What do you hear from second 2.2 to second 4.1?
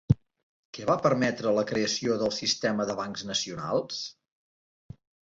del sistema de bancs nacionals?